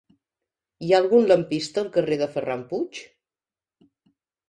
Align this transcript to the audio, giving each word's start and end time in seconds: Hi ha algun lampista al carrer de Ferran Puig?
Hi 0.85 0.89
ha 0.93 1.01
algun 1.01 1.27
lampista 1.33 1.81
al 1.83 1.93
carrer 1.99 2.19
de 2.25 2.31
Ferran 2.39 2.67
Puig? 2.75 3.07